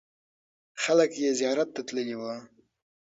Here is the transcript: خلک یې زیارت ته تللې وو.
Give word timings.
خلک 0.83 1.09
یې 1.21 1.29
زیارت 1.39 1.69
ته 1.75 1.81
تللې 1.87 2.15
وو. 2.19 2.33